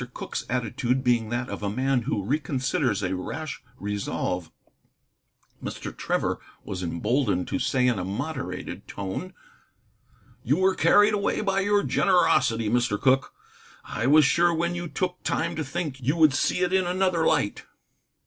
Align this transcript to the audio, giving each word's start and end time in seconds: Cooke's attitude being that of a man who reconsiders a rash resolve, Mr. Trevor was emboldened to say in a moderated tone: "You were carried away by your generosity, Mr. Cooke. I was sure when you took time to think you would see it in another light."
Cooke's 0.15 0.43
attitude 0.49 1.03
being 1.03 1.29
that 1.29 1.47
of 1.47 1.61
a 1.61 1.69
man 1.69 2.01
who 2.09 2.25
reconsiders 2.25 3.03
a 3.07 3.13
rash 3.15 3.61
resolve, 3.77 4.51
Mr. 5.63 5.95
Trevor 5.95 6.39
was 6.63 6.81
emboldened 6.81 7.47
to 7.49 7.59
say 7.59 7.85
in 7.85 7.99
a 7.99 8.03
moderated 8.03 8.87
tone: 8.87 9.35
"You 10.43 10.57
were 10.57 10.73
carried 10.73 11.13
away 11.13 11.41
by 11.41 11.59
your 11.59 11.83
generosity, 11.83 12.67
Mr. 12.67 12.99
Cooke. 12.99 13.31
I 13.83 14.07
was 14.07 14.25
sure 14.25 14.51
when 14.51 14.73
you 14.73 14.87
took 14.87 15.21
time 15.21 15.55
to 15.55 15.63
think 15.63 15.99
you 16.01 16.15
would 16.15 16.33
see 16.33 16.61
it 16.61 16.73
in 16.73 16.87
another 16.87 17.23
light." 17.27 17.67